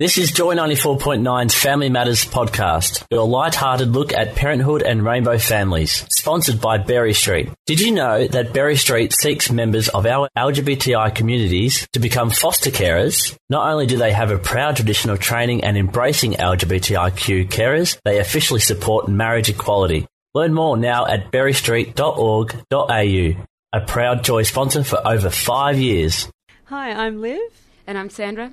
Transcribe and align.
This 0.00 0.16
is 0.16 0.30
Joy 0.30 0.54
94.9's 0.54 1.56
Family 1.56 1.88
Matters 1.88 2.24
podcast, 2.24 3.04
your 3.10 3.26
light-hearted 3.26 3.88
look 3.88 4.12
at 4.12 4.36
parenthood 4.36 4.80
and 4.80 5.04
rainbow 5.04 5.38
families, 5.38 6.06
sponsored 6.10 6.60
by 6.60 6.78
Berry 6.78 7.12
Street. 7.12 7.50
Did 7.66 7.80
you 7.80 7.90
know 7.90 8.28
that 8.28 8.52
Berry 8.52 8.76
Street 8.76 9.12
seeks 9.12 9.50
members 9.50 9.88
of 9.88 10.06
our 10.06 10.28
LGBTI 10.38 11.12
communities 11.16 11.88
to 11.94 11.98
become 11.98 12.30
foster 12.30 12.70
carers? 12.70 13.36
Not 13.50 13.72
only 13.72 13.88
do 13.88 13.96
they 13.96 14.12
have 14.12 14.30
a 14.30 14.38
proud 14.38 14.76
tradition 14.76 15.10
of 15.10 15.18
training 15.18 15.64
and 15.64 15.76
embracing 15.76 16.34
LGBTIQ 16.34 17.48
carers, 17.48 17.98
they 18.04 18.20
officially 18.20 18.60
support 18.60 19.08
marriage 19.08 19.48
equality. 19.48 20.06
Learn 20.32 20.54
more 20.54 20.76
now 20.76 21.06
at 21.06 21.32
berrystreet.org.au, 21.32 23.44
a 23.72 23.80
proud 23.84 24.22
Joy 24.22 24.44
sponsor 24.44 24.84
for 24.84 25.04
over 25.04 25.28
five 25.28 25.80
years. 25.80 26.30
Hi, 26.66 26.92
I'm 26.92 27.20
Liv, 27.20 27.40
And 27.84 27.98
I'm 27.98 28.10
Sandra. 28.10 28.52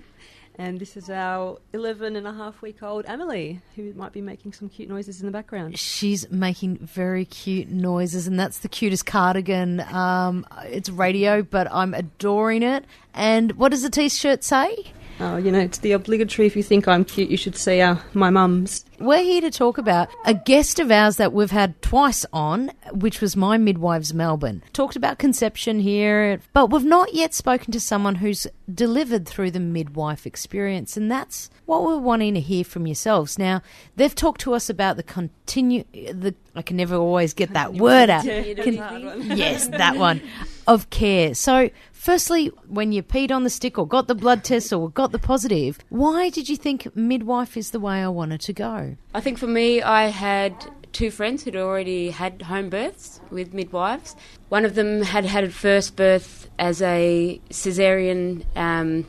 And 0.57 0.79
this 0.79 0.95
is 0.95 1.09
our 1.09 1.57
11 1.73 2.15
and 2.15 2.25
a 2.25 2.33
half 2.33 2.61
week 2.61 2.81
old 2.81 3.05
Ameily, 3.05 3.59
who 3.75 3.93
might 3.93 4.13
be 4.13 4.21
making 4.21 4.53
some 4.53 4.69
cute 4.69 4.87
noises 4.87 5.19
in 5.19 5.25
the 5.25 5.31
background. 5.31 5.77
She's 5.77 6.29
making 6.31 6.77
very 6.77 7.25
cute 7.25 7.67
noises, 7.67 8.25
and 8.25 8.39
that's 8.39 8.59
the 8.59 8.69
cutest 8.69 9.05
cardigan. 9.05 9.81
Um, 9.81 10.45
it's 10.63 10.89
radio, 10.89 11.43
but 11.43 11.67
I'm 11.71 11.93
adoring 11.93 12.63
it. 12.63 12.85
And 13.13 13.51
what 13.53 13.69
does 13.69 13.83
the 13.83 13.89
t-shirt 13.89 14.43
say? 14.43 14.93
Oh, 15.19 15.37
you 15.37 15.51
know, 15.51 15.59
it's 15.59 15.77
the 15.79 15.93
obligatory 15.93 16.45
if 16.45 16.55
you 16.55 16.63
think 16.63 16.87
I'm 16.87 17.05
cute, 17.05 17.29
you 17.29 17.37
should 17.37 17.55
see 17.55 17.81
uh, 17.81 17.95
my 18.13 18.29
mum's. 18.29 18.85
We're 18.99 19.23
here 19.23 19.41
to 19.41 19.51
talk 19.51 19.77
about 19.77 20.07
a 20.23 20.33
guest 20.33 20.79
of 20.79 20.89
ours 20.89 21.17
that 21.17 21.33
we've 21.33 21.51
had 21.51 21.81
twice 21.81 22.25
on, 22.31 22.71
which 22.91 23.19
was 23.19 23.35
My 23.35 23.57
Midwives 23.57 24.13
Melbourne. 24.13 24.63
Talked 24.71 24.95
about 24.95 25.19
conception 25.19 25.79
here, 25.79 26.39
but 26.53 26.69
we've 26.69 26.85
not 26.85 27.13
yet 27.13 27.33
spoken 27.33 27.73
to 27.73 27.79
someone 27.79 28.15
who's 28.15 28.47
delivered 28.73 29.27
through 29.27 29.51
the 29.51 29.59
midwife 29.59 30.25
experience, 30.25 30.95
and 30.95 31.11
that's 31.11 31.49
what 31.65 31.83
we're 31.83 31.97
wanting 31.97 32.35
to 32.35 32.39
hear 32.39 32.63
from 32.63 32.87
yourselves. 32.87 33.37
Now, 33.37 33.61
they've 33.97 34.15
talked 34.15 34.41
to 34.41 34.53
us 34.53 34.69
about 34.69 34.95
the 34.95 35.03
continue, 35.03 35.83
the 35.93 36.33
I 36.55 36.61
can 36.61 36.77
never 36.77 36.95
always 36.95 37.33
get 37.33 37.51
that 37.53 37.73
word 37.73 38.09
out. 38.09 38.23
Con- 38.23 39.37
yes, 39.37 39.67
that 39.67 39.97
one 39.97 40.21
of 40.67 40.89
care. 40.89 41.35
So, 41.35 41.69
firstly, 41.91 42.47
when 42.67 42.91
you 42.91 43.03
peed 43.03 43.31
on 43.31 43.43
the 43.43 43.49
stick 43.49 43.77
or 43.77 43.85
got 43.85 44.07
the 44.07 44.15
blood 44.15 44.43
test 44.43 44.71
or 44.71 44.89
got 44.89 45.11
the 45.11 45.19
positive, 45.19 45.79
why 45.89 46.29
did 46.29 46.47
you 46.47 46.55
think 46.55 46.95
midwife 46.95 47.57
is 47.57 47.71
the 47.71 47.79
way 47.79 48.01
I 48.01 48.07
wanted 48.07 48.41
to 48.41 48.53
go? 48.53 48.84
I 49.13 49.21
think 49.21 49.37
for 49.37 49.47
me, 49.47 49.81
I 49.81 50.07
had 50.07 50.53
two 50.91 51.11
friends 51.11 51.43
who'd 51.43 51.55
already 51.57 52.09
had 52.09 52.41
home 52.43 52.69
births 52.69 53.19
with 53.29 53.53
midwives. 53.53 54.15
One 54.49 54.63
of 54.63 54.75
them 54.75 55.01
had 55.01 55.25
had 55.25 55.43
a 55.43 55.49
first 55.49 55.95
birth 55.95 56.49
as 56.57 56.81
a 56.81 57.41
caesarean 57.49 58.45
um, 58.55 59.05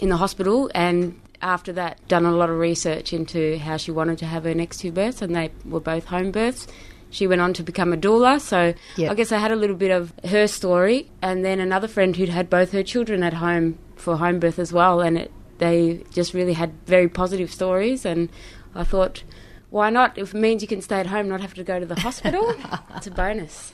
in 0.00 0.08
the 0.08 0.16
hospital, 0.16 0.70
and 0.74 1.20
after 1.42 1.72
that, 1.72 2.06
done 2.08 2.24
a 2.24 2.32
lot 2.32 2.48
of 2.48 2.58
research 2.58 3.12
into 3.12 3.58
how 3.58 3.76
she 3.76 3.90
wanted 3.90 4.18
to 4.18 4.26
have 4.26 4.44
her 4.44 4.54
next 4.54 4.78
two 4.78 4.92
births, 4.92 5.20
and 5.20 5.34
they 5.34 5.50
were 5.64 5.80
both 5.80 6.04
home 6.06 6.30
births. 6.30 6.66
She 7.10 7.26
went 7.26 7.40
on 7.40 7.52
to 7.54 7.62
become 7.62 7.92
a 7.92 7.96
doula, 7.96 8.40
so 8.40 8.74
Yep. 8.96 9.10
I 9.10 9.14
guess 9.14 9.32
I 9.32 9.38
had 9.38 9.52
a 9.52 9.56
little 9.56 9.76
bit 9.76 9.90
of 9.90 10.12
her 10.24 10.46
story, 10.46 11.10
and 11.22 11.44
then 11.44 11.60
another 11.60 11.88
friend 11.88 12.14
who'd 12.16 12.28
had 12.28 12.48
both 12.50 12.72
her 12.72 12.82
children 12.82 13.22
at 13.22 13.34
home 13.34 13.78
for 13.96 14.16
home 14.16 14.38
birth 14.38 14.58
as 14.58 14.72
well, 14.72 15.00
and 15.00 15.18
it, 15.18 15.32
they 15.58 16.04
just 16.12 16.34
really 16.34 16.52
had 16.52 16.72
very 16.86 17.08
positive 17.08 17.52
stories, 17.52 18.04
and 18.04 18.28
I 18.76 18.84
thought, 18.84 19.22
why 19.70 19.90
not? 19.90 20.16
If 20.16 20.34
it 20.34 20.38
means 20.38 20.62
you 20.62 20.68
can 20.68 20.82
stay 20.82 21.00
at 21.00 21.06
home, 21.06 21.28
not 21.28 21.40
have 21.40 21.54
to 21.54 21.64
go 21.64 21.80
to 21.80 21.86
the 21.86 21.98
hospital, 21.98 22.54
it's 22.96 23.06
a 23.06 23.10
bonus. 23.10 23.72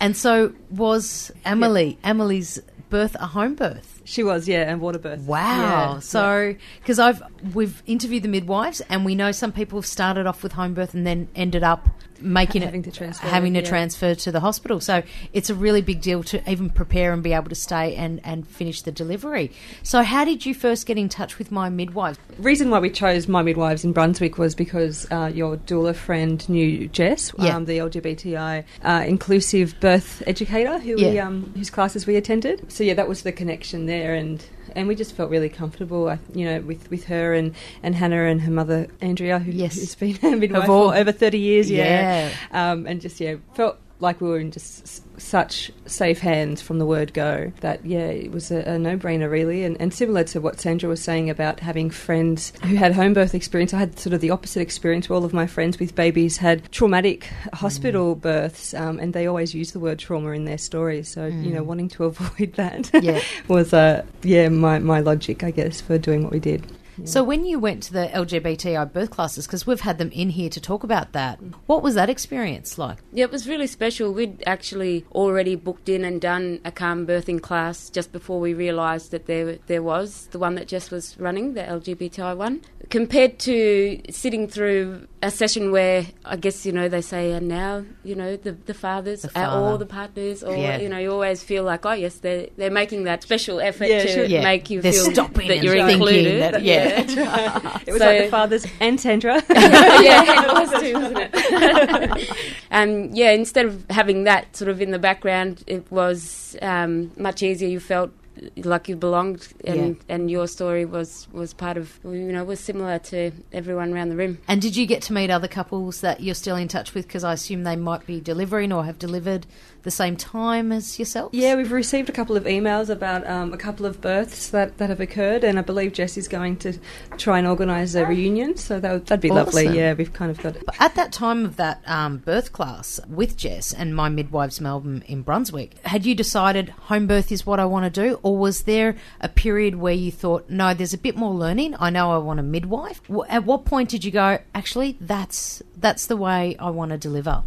And 0.00 0.16
so, 0.16 0.52
was 0.70 1.32
Ameily 1.46 1.98
Ameily's 1.98 2.60
birth 2.90 3.16
a 3.16 3.26
home 3.26 3.54
birth? 3.54 3.95
She 4.06 4.22
was, 4.22 4.48
yeah, 4.48 4.70
and 4.70 4.80
water 4.80 4.98
birth. 4.98 5.20
Wow. 5.20 5.94
Yeah, 5.94 5.98
so, 6.00 6.54
because 6.80 6.98
I've 6.98 7.22
we've 7.54 7.82
interviewed 7.86 8.22
the 8.22 8.28
midwives, 8.28 8.80
and 8.88 9.04
we 9.04 9.14
know 9.14 9.32
some 9.32 9.52
people 9.52 9.78
have 9.78 9.86
started 9.86 10.26
off 10.26 10.42
with 10.42 10.52
home 10.52 10.74
birth 10.74 10.94
and 10.94 11.06
then 11.06 11.28
ended 11.34 11.62
up 11.62 11.88
making 12.20 12.62
Having 12.62 12.80
it 12.80 12.84
to 12.84 12.90
transfer, 12.92 13.26
having 13.26 13.52
to 13.54 13.60
yeah. 13.60 13.68
transfer 13.68 14.14
to 14.14 14.32
the 14.32 14.40
hospital. 14.40 14.80
So 14.80 15.02
it's 15.32 15.50
a 15.50 15.54
really 15.54 15.82
big 15.82 16.00
deal 16.00 16.22
to 16.24 16.50
even 16.50 16.70
prepare 16.70 17.12
and 17.12 17.22
be 17.22 17.32
able 17.32 17.48
to 17.50 17.54
stay 17.54 17.94
and 17.94 18.20
and 18.24 18.46
finish 18.46 18.82
the 18.82 18.92
delivery. 18.92 19.52
So, 19.82 20.02
how 20.02 20.24
did 20.24 20.46
you 20.46 20.54
first 20.54 20.86
get 20.86 20.96
in 20.96 21.08
touch 21.08 21.38
with 21.38 21.50
my 21.50 21.68
midwife? 21.68 22.18
reason 22.38 22.70
why 22.70 22.78
we 22.78 22.90
chose 22.90 23.28
My 23.28 23.42
Midwives 23.42 23.84
in 23.84 23.92
Brunswick 23.92 24.38
was 24.38 24.54
because 24.54 25.06
uh, 25.10 25.30
your 25.34 25.56
doula 25.56 25.94
friend 25.94 26.46
knew 26.48 26.88
Jess, 26.88 27.32
Yeah. 27.38 27.56
um, 27.56 27.64
the 27.64 27.78
LGBTI 27.78 28.64
uh, 28.82 29.04
inclusive 29.06 29.74
birth 29.80 30.22
educator, 30.26 30.78
who 30.78 30.96
we, 30.96 31.18
um, 31.18 31.52
whose 31.56 31.70
classes 31.70 32.06
we 32.06 32.16
attended. 32.16 32.70
So 32.70 32.84
yeah, 32.84 32.94
that 32.94 33.08
was 33.08 33.22
the 33.22 33.32
connection 33.32 33.86
there, 33.86 33.95
and 34.14 34.44
and 34.74 34.88
we 34.88 34.94
just 34.94 35.12
felt 35.14 35.30
really 35.30 35.48
comfortable, 35.48 36.18
you 36.34 36.44
know, 36.44 36.60
with, 36.60 36.90
with 36.90 37.04
her 37.06 37.32
and, 37.32 37.54
and 37.82 37.94
Hannah 37.94 38.24
and 38.24 38.42
her 38.42 38.50
mother 38.50 38.88
Andrea, 39.00 39.38
who, 39.38 39.52
Yes. 39.52 39.74
who's 39.76 39.94
been 39.94 40.18
a 40.34 40.36
midwife 40.36 40.66
for 40.66 40.94
over 40.94 41.12
thirty 41.12 41.38
years. 41.38 41.70
Yeah. 41.70 42.30
Yeah, 42.52 42.70
Um, 42.72 42.86
and 42.86 43.00
just 43.00 43.18
yeah, 43.20 43.36
felt 43.54 43.78
like 43.98 44.20
we 44.20 44.28
were 44.28 44.38
in 44.38 44.50
just 44.50 44.82
s- 44.84 45.00
such 45.16 45.70
safe 45.86 46.18
hands 46.20 46.60
from 46.60 46.78
the 46.78 46.84
word 46.84 47.14
go 47.14 47.50
that 47.62 47.84
yeah 47.86 48.06
it 48.08 48.30
was 48.30 48.50
a, 48.50 48.58
a 48.60 48.78
no-brainer 48.78 49.30
really. 49.30 49.64
And, 49.64 49.80
and 49.80 49.92
similar 49.94 50.22
to 50.24 50.40
what 50.40 50.60
Sandra 50.60 50.88
was 50.88 51.02
saying 51.02 51.30
about 51.30 51.60
having 51.60 51.88
friends 51.88 52.52
who 52.64 52.74
had 52.76 52.92
home 52.92 53.14
birth 53.14 53.34
experience 53.34 53.72
I 53.72 53.78
had 53.78 53.98
sort 53.98 54.12
of 54.12 54.20
the 54.20 54.30
opposite 54.30 54.60
experience 54.60 55.08
where 55.08 55.16
all 55.16 55.24
of 55.24 55.32
my 55.32 55.46
friends 55.46 55.78
with 55.78 55.94
babies 55.94 56.36
had 56.36 56.70
traumatic 56.72 57.24
hospital 57.54 58.14
births 58.14 58.74
um, 58.74 58.98
and 59.00 59.14
they 59.14 59.26
always 59.26 59.54
use 59.54 59.72
the 59.72 59.80
word 59.80 59.98
trauma 59.98 60.30
in 60.32 60.44
their 60.44 60.58
stories 60.58 61.08
so 61.08 61.26
you 61.26 61.54
know 61.54 61.62
wanting 61.62 61.88
to 61.88 62.04
avoid 62.10 62.52
that 62.54 62.90
Yeah. 63.02 63.20
was 63.48 63.72
uh, 63.72 64.04
yeah 64.22 64.48
my, 64.50 64.78
my 64.78 65.00
logic 65.00 65.42
I 65.42 65.50
guess 65.50 65.80
for 65.80 65.96
doing 65.96 66.22
what 66.22 66.32
we 66.32 66.40
did 66.40 66.64
So, 67.04 67.22
when 67.22 67.44
you 67.44 67.58
went 67.58 67.82
to 67.84 67.92
the 67.92 68.08
LGBTI 68.08 68.92
birth 68.92 69.10
classes, 69.10 69.46
because 69.46 69.66
we've 69.66 69.80
had 69.80 69.98
them 69.98 70.10
in 70.12 70.30
here 70.30 70.48
to 70.50 70.60
talk 70.60 70.82
about 70.82 71.12
that, 71.12 71.40
mm. 71.40 71.54
what 71.66 71.82
was 71.82 71.94
that 71.94 72.08
experience 72.08 72.78
like? 72.78 72.98
Yeah, 73.12 73.24
it 73.24 73.30
was 73.30 73.48
really 73.48 73.66
special. 73.66 74.12
We'd 74.12 74.42
actually 74.46 75.04
already 75.12 75.54
booked 75.56 75.88
in 75.88 76.04
and 76.04 76.20
done 76.20 76.60
a 76.64 76.72
calm 76.72 77.06
birthing 77.06 77.42
class 77.42 77.90
just 77.90 78.12
before 78.12 78.40
we 78.40 78.54
realised 78.54 79.10
that 79.10 79.26
there 79.26 79.58
there 79.66 79.82
was 79.82 80.28
the 80.30 80.38
one 80.38 80.54
that 80.54 80.68
Jess 80.68 80.90
was 80.90 81.18
running, 81.18 81.54
the 81.54 81.62
LGBTI 81.62 82.36
one. 82.36 82.62
Compared 82.88 83.40
to 83.40 84.00
sitting 84.10 84.46
through 84.46 85.08
a 85.20 85.28
session 85.30 85.72
where 85.72 86.06
I 86.24 86.36
guess 86.36 86.64
you 86.64 86.70
know 86.70 86.88
they 86.88 87.00
say, 87.02 87.32
and 87.32 87.48
now 87.48 87.84
you 88.04 88.14
know 88.14 88.36
the 88.36 88.52
the 88.52 88.74
fathers, 88.74 89.22
The 89.22 89.28
uh, 89.30 89.32
father. 89.32 89.56
all 89.58 89.76
the 89.76 89.86
partners, 89.86 90.44
or 90.44 90.54
Yeah. 90.56 90.78
you 90.78 90.88
know 90.88 90.98
you 90.98 91.10
always 91.10 91.42
feel 91.42 91.64
like, 91.64 91.84
oh 91.84 91.94
yes, 91.94 92.18
they 92.18 92.50
they're 92.56 92.70
making 92.70 93.02
that 93.04 93.24
special 93.24 93.60
effort 93.60 93.88
Yeah, 93.88 94.02
to 94.02 94.08
sure. 94.08 94.24
Yeah. 94.26 94.42
make 94.44 94.70
you 94.70 94.80
They're 94.82 94.92
feel 94.92 95.10
stopping 95.10 95.48
that 95.48 95.64
you're 95.64 95.74
thinking 95.74 95.94
included. 96.00 96.40
that- 96.54 96.62
yeah. 96.70 97.80
it 97.86 97.90
was 97.92 97.98
So- 97.98 98.06
like 98.06 98.22
the 98.22 98.28
fathers 98.30 98.66
and 98.78 99.00
Sandra 99.00 99.34
yeah, 99.50 100.44
it 100.44 100.52
was 100.52 100.80
too, 100.80 100.92
wasn't 100.94 101.18
it? 101.34 102.36
and 102.70 103.16
yeah, 103.16 103.32
instead 103.32 103.66
of 103.66 103.84
having 103.90 104.24
that 104.24 104.54
sort 104.56 104.68
of 104.70 104.80
in 104.80 104.92
the 104.92 104.98
background, 105.00 105.64
it 105.66 105.90
was 105.90 106.56
um, 106.62 107.10
much 107.16 107.42
easier. 107.42 107.68
You 107.68 107.80
felt 107.80 108.12
like 108.56 108.88
you 108.88 108.96
belonged, 108.96 109.48
and 109.64 109.96
and 110.08 110.30
your 110.30 110.46
story 110.46 110.84
was 110.84 111.28
was 111.32 111.52
part 111.54 111.76
of 111.76 111.98
you 112.04 112.32
know 112.32 112.44
was 112.44 112.60
similar 112.60 112.98
to 112.98 113.32
everyone 113.52 113.92
around 113.92 114.10
the 114.10 114.16
room. 114.16 114.38
And 114.48 114.60
did 114.60 114.76
you 114.76 114.86
get 114.86 115.02
to 115.02 115.12
meet 115.12 115.30
other 115.30 115.48
couples 115.48 116.00
that 116.00 116.20
you're 116.20 116.34
still 116.34 116.56
in 116.56 116.68
touch 116.68 116.94
with? 116.94 117.06
Because 117.06 117.24
I 117.24 117.32
assume 117.32 117.64
they 117.64 117.76
might 117.76 118.06
be 118.06 118.20
delivering 118.20 118.72
or 118.72 118.84
have 118.84 118.98
delivered 118.98 119.46
the 119.86 119.90
same 119.92 120.16
time 120.16 120.72
as 120.72 120.98
yourself. 120.98 121.30
Yeah, 121.32 121.54
we've 121.54 121.70
received 121.72 122.08
a 122.08 122.12
couple 122.12 122.36
of 122.36 122.42
emails 122.44 122.90
about 122.90 123.24
um, 123.26 123.52
a 123.52 123.56
couple 123.56 123.86
of 123.86 124.00
births 124.00 124.48
that, 124.48 124.76
that 124.78 124.90
have 124.90 125.00
occurred, 125.00 125.44
and 125.44 125.58
I 125.58 125.62
believe 125.62 125.92
Jessie's 125.94 126.26
going 126.28 126.56
to 126.58 126.74
try 127.16 127.38
and 127.38 127.46
organise 127.46 127.94
a 127.94 128.04
reunion, 128.04 128.56
so 128.56 128.80
that, 128.80 128.92
would- 128.92 129.06
that'd 129.06 129.20
be 129.22 129.30
lovely. 129.30 129.68
Yeah, 129.68 129.94
we've 129.94 130.12
kind 130.12 130.30
of 130.30 130.42
got 130.42 130.56
it. 130.56 130.66
But 130.66 130.74
at 130.80 130.96
that 130.96 131.12
time 131.12 131.44
of 131.44 131.56
that 131.56 131.80
um, 131.86 132.18
birth 132.18 132.52
class 132.52 132.98
with 133.08 133.36
Jess 133.36 133.72
and 133.72 133.94
my 133.96 134.08
midwives 134.08 134.60
Melbourne 134.60 135.04
in 135.06 135.22
Brunswick, 135.22 135.78
had 135.86 136.04
you 136.04 136.14
decided 136.16 136.70
home 136.70 137.06
birth 137.06 137.30
is 137.30 137.46
what 137.46 137.60
I 137.60 137.64
want 137.64 137.84
to 137.94 138.00
do, 138.08 138.18
or 138.24 138.36
was 138.36 138.64
there 138.64 138.96
a 139.20 139.28
period 139.28 139.76
where 139.76 139.94
you 139.94 140.10
thought, 140.10 140.50
no, 140.50 140.74
there's 140.74 140.92
a 140.94 140.98
bit 140.98 141.16
more 141.16 141.32
learning. 141.32 141.76
I 141.78 141.90
know 141.90 142.10
I 142.12 142.18
want 142.18 142.40
a 142.40 142.42
midwife. 142.42 143.00
At 143.28 143.44
what 143.44 143.64
point 143.64 143.88
did 143.88 144.04
you 144.04 144.10
go, 144.10 144.38
actually, 144.54 144.96
that's 145.00 145.62
that's 145.76 146.06
the 146.06 146.16
way 146.16 146.56
I 146.58 146.70
want 146.70 146.90
to 146.90 146.98
deliver? 146.98 147.44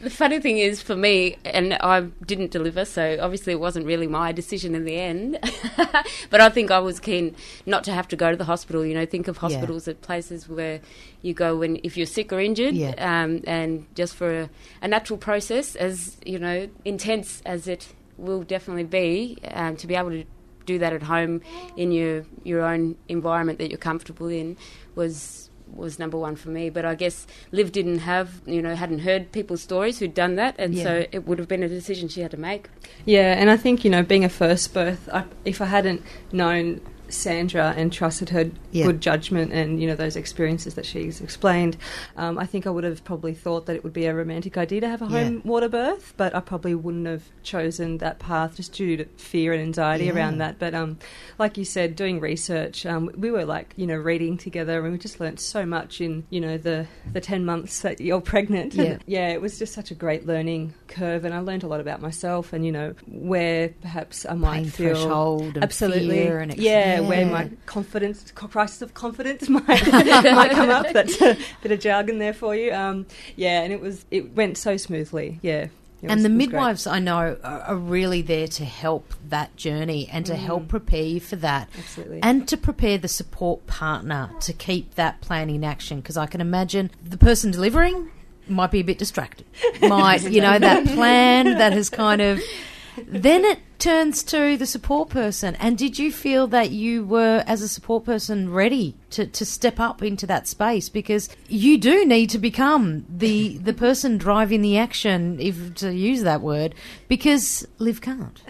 The 0.00 0.08
funny 0.10 0.40
thing 0.40 0.56
is, 0.56 0.80
for 0.80 0.96
me, 0.96 1.36
and 1.44 1.74
I 1.74 2.00
didn't 2.24 2.50
deliver, 2.50 2.86
so 2.86 3.18
obviously 3.20 3.52
it 3.52 3.60
wasn't 3.60 3.84
really 3.84 4.06
my 4.06 4.32
decision 4.32 4.74
in 4.74 4.84
the 4.84 4.96
end. 4.96 5.38
but 6.30 6.40
I 6.40 6.48
think 6.48 6.70
I 6.70 6.78
was 6.78 6.98
keen 7.00 7.36
not 7.66 7.84
to 7.84 7.92
have 7.92 8.08
to 8.08 8.16
go 8.16 8.30
to 8.30 8.36
the 8.36 8.44
hospital. 8.46 8.84
You 8.84 8.94
know, 8.94 9.04
think 9.04 9.28
of 9.28 9.36
hospitals 9.36 9.86
as 9.88 9.96
places 9.96 10.48
where 10.48 10.80
you 11.20 11.34
go 11.34 11.56
when 11.58 11.76
if 11.84 11.98
you're 11.98 12.06
sick 12.06 12.32
or 12.32 12.40
injured, 12.40 12.74
Yeah. 12.74 12.94
um, 12.98 13.42
and 13.46 13.86
just 13.94 14.14
for 14.14 14.40
a, 14.42 14.50
a 14.80 14.88
natural 14.88 15.18
process, 15.18 15.76
as 15.76 16.16
you 16.24 16.38
know, 16.38 16.70
intense 16.86 17.42
as 17.44 17.68
it 17.68 17.88
will 18.16 18.42
definitely 18.42 18.84
be, 18.84 19.36
um, 19.52 19.76
to 19.76 19.86
be 19.86 19.94
able 19.96 20.10
to 20.10 20.24
do 20.64 20.78
that 20.78 20.92
at 20.94 21.02
home 21.02 21.42
in 21.76 21.92
your 21.92 22.24
your 22.44 22.62
own 22.62 22.96
environment 23.08 23.58
that 23.58 23.68
you're 23.70 23.78
comfortable 23.78 24.28
in 24.28 24.56
was 24.94 25.49
was 25.74 25.98
number 25.98 26.16
one 26.18 26.36
for 26.36 26.48
me. 26.50 26.70
But 26.70 26.84
I 26.84 26.94
guess 26.94 27.26
Liv 27.52 27.72
didn't 27.72 28.00
have, 28.00 28.40
you 28.46 28.60
know, 28.62 28.74
hadn't 28.74 29.00
heard 29.00 29.32
people's 29.32 29.62
stories 29.62 29.98
who'd 29.98 30.14
done 30.14 30.36
that, 30.36 30.54
and 30.58 30.74
Yeah. 30.74 30.82
so 30.84 31.06
it 31.12 31.26
would 31.26 31.38
have 31.38 31.48
been 31.48 31.62
a 31.62 31.68
decision 31.68 32.08
she 32.08 32.20
had 32.20 32.30
to 32.32 32.36
make. 32.36 32.68
Yeah, 33.04 33.32
and 33.40 33.50
I 33.50 33.56
think 33.56 33.84
you 33.84 33.90
know, 33.90 34.02
being 34.02 34.24
a 34.24 34.28
first 34.28 34.72
birth, 34.74 35.08
I, 35.12 35.24
if 35.44 35.60
I 35.60 35.66
hadn't 35.66 36.02
known 36.32 36.80
Sandra 37.10 37.74
and 37.76 37.92
trusted 37.92 38.30
her 38.30 38.50
Yeah. 38.72 38.86
good 38.86 39.00
judgment 39.00 39.52
and 39.52 39.80
you 39.80 39.86
know 39.88 39.94
those 39.94 40.16
experiences 40.16 40.74
that 40.74 40.86
she's 40.86 41.20
explained, 41.20 41.76
um, 42.16 42.38
I 42.38 42.46
think 42.46 42.66
I 42.66 42.70
would 42.70 42.84
have 42.84 43.04
probably 43.04 43.34
thought 43.34 43.66
that 43.66 43.76
it 43.76 43.84
would 43.84 43.92
be 43.92 44.06
a 44.06 44.14
romantic 44.14 44.56
idea 44.56 44.80
to 44.82 44.88
have 44.88 45.02
a 45.02 45.06
Yeah. 45.06 45.24
home 45.24 45.42
water 45.44 45.68
birth, 45.68 46.14
but 46.16 46.34
I 46.34 46.40
probably 46.40 46.74
wouldn't 46.74 47.06
have 47.06 47.22
chosen 47.42 47.98
that 47.98 48.18
path 48.18 48.56
just 48.56 48.72
due 48.72 48.96
to 48.96 49.04
fear 49.16 49.52
and 49.52 49.62
anxiety 49.62 50.04
Yeah. 50.06 50.12
around 50.14 50.38
that. 50.38 50.58
But 50.58 50.74
um, 50.74 50.98
like 51.38 51.56
you 51.58 51.64
said, 51.64 51.96
doing 51.96 52.20
research, 52.20 52.86
um, 52.86 53.10
we 53.16 53.30
were 53.30 53.44
like 53.44 53.74
you 53.76 53.86
know 53.86 53.96
reading 53.96 54.38
together, 54.38 54.82
and 54.82 54.92
we 54.92 54.98
just 54.98 55.20
learnt 55.20 55.40
so 55.40 55.66
much 55.66 56.00
in 56.00 56.24
you 56.30 56.40
know 56.40 56.56
the 56.58 56.86
the 57.12 57.20
ten 57.20 57.44
months 57.44 57.80
that 57.80 58.00
you're 58.00 58.20
pregnant. 58.20 58.74
Yeah. 58.74 58.98
yeah, 59.06 59.28
it 59.28 59.40
was 59.40 59.58
just 59.58 59.72
such 59.74 59.90
a 59.90 59.94
great 59.94 60.26
learning 60.26 60.74
curve, 60.88 61.24
and 61.24 61.34
I 61.34 61.40
learned 61.40 61.62
a 61.62 61.66
lot 61.68 61.80
about 61.80 62.00
myself, 62.00 62.52
and 62.52 62.64
you 62.64 62.72
know 62.72 62.94
where 63.08 63.68
perhaps 63.80 64.26
I 64.28 64.34
might 64.34 64.62
Pain 64.62 64.64
feel 64.66 64.94
threshold 64.94 65.54
and 65.56 65.64
absolutely, 65.64 66.08
fear 66.16 66.38
and 66.40 66.52
ex- 66.52 66.60
yeah, 67.02 67.08
where 67.08 67.26
my 67.26 67.50
confidence, 67.66 68.30
crisis 68.34 68.82
of 68.82 68.94
confidence 68.94 69.48
might 69.48 69.66
might 69.68 70.50
come 70.52 70.70
up. 70.70 70.92
That's 70.92 71.20
a 71.20 71.36
bit 71.62 71.72
of 71.72 71.80
jargon 71.80 72.18
there 72.18 72.34
for 72.34 72.54
you. 72.54 72.72
Um, 72.72 73.06
yeah, 73.36 73.62
and 73.62 73.72
it 73.72 73.80
was 73.80 74.04
it 74.10 74.34
went 74.34 74.58
so 74.58 74.76
smoothly. 74.76 75.38
Yeah, 75.42 75.68
It 76.02 76.10
and 76.10 76.24
the 76.24 76.28
midwives 76.28 76.86
I 76.86 76.98
know 76.98 77.36
are, 77.42 77.60
are 77.60 77.76
really 77.76 78.22
there 78.22 78.48
to 78.48 78.64
help 78.64 79.14
that 79.28 79.56
journey 79.56 80.08
and 80.10 80.24
to 80.26 80.36
help 80.36 80.68
prepare 80.68 81.02
you 81.04 81.20
for 81.20 81.36
that. 81.36 81.70
Mm. 81.72 81.78
Absolutely. 81.78 82.20
And 82.22 82.48
to 82.48 82.56
prepare 82.56 82.98
the 82.98 83.08
support 83.08 83.66
partner 83.66 84.30
to 84.40 84.52
keep 84.52 84.94
that 84.94 85.20
plan 85.20 85.50
in 85.50 85.64
action. 85.64 86.00
Because 86.00 86.16
I 86.16 86.26
can 86.26 86.40
imagine 86.40 86.90
the 87.02 87.18
person 87.18 87.50
delivering 87.50 88.10
might 88.48 88.70
be 88.70 88.80
a 88.80 88.84
bit 88.84 88.98
distracted. 88.98 89.46
Might, 89.80 90.22
you 90.28 90.40
know, 90.40 90.58
that 90.58 90.84
plan 90.86 91.58
that 91.58 91.72
has 91.72 91.88
kind 91.88 92.20
of. 92.20 92.40
Then 93.06 93.44
it 93.44 93.58
turns 93.78 94.22
to 94.24 94.56
the 94.56 94.66
support 94.66 95.08
person. 95.08 95.56
And 95.56 95.76
did 95.76 95.98
you 95.98 96.12
feel 96.12 96.46
that 96.48 96.70
you 96.70 97.04
were, 97.04 97.42
as 97.46 97.62
a 97.62 97.68
support 97.68 98.04
person, 98.04 98.52
ready 98.52 98.94
to, 99.10 99.26
to 99.26 99.44
step 99.44 99.80
up 99.80 100.02
into 100.02 100.26
that 100.26 100.46
space? 100.46 100.88
Because 100.88 101.28
you 101.48 101.78
do 101.78 102.04
need 102.04 102.30
to 102.30 102.38
become 102.38 103.04
the 103.08 103.58
the 103.58 103.72
person 103.72 104.18
driving 104.18 104.62
the 104.62 104.78
action, 104.78 105.40
if 105.40 105.74
to 105.76 105.94
use 105.94 106.22
that 106.22 106.40
word, 106.40 106.74
because 107.08 107.66
Liv 107.78 108.00
can't. 108.00 108.40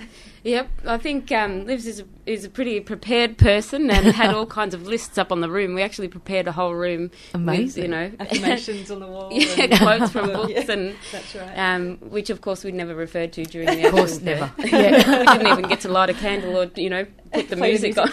Yep, 0.42 0.68
I 0.86 0.96
think 0.96 1.30
um, 1.32 1.66
Livs 1.66 1.86
is 1.86 2.00
a, 2.00 2.04
is 2.30 2.44
a 2.44 2.48
pretty 2.50 2.80
prepared 2.80 3.36
person 3.38 3.90
and 3.90 4.06
had 4.14 4.34
all 4.34 4.46
kinds 4.46 4.74
of 4.74 4.86
lists 4.86 5.18
up 5.18 5.32
on 5.32 5.40
the 5.40 5.50
room. 5.50 5.74
We 5.74 5.82
actually 5.82 6.08
prepared 6.08 6.46
a 6.48 6.52
whole 6.52 6.74
room 6.74 7.10
Amazing. 7.34 7.64
with, 7.64 7.76
you 7.76 7.88
know, 7.88 8.12
affirmations 8.20 8.90
on 8.90 9.00
the 9.00 9.06
wall. 9.14 9.28
yeah, 9.32 9.64
and- 9.64 9.78
quotes 9.78 10.12
from 10.12 10.26
books 10.32 10.52
Yeah, 10.52 10.70
and 10.72 10.96
that's 11.12 11.34
right. 11.34 11.54
um, 11.58 11.96
which 12.10 12.30
of 12.30 12.40
course 12.40 12.62
we'd 12.64 12.74
never 12.74 12.94
referred 12.94 13.32
to 13.34 13.44
during 13.44 13.68
the 13.68 13.86
Of 13.86 13.92
course, 13.92 14.12
actual 14.16 14.24
never. 14.26 14.52
birth. 14.56 14.72
Yeah, 14.72 15.20
we 15.20 15.26
didn't 15.26 15.46
even 15.58 15.68
get 15.68 15.80
to 15.80 15.88
light 15.88 16.10
a 16.10 16.14
candle 16.14 16.56
or 16.58 16.70
you 16.76 16.90
know 16.90 17.04
put 17.32 17.48
the 17.48 17.56
Play 17.56 17.76
the 17.76 17.86
music 17.88 17.98
on. 17.98 18.08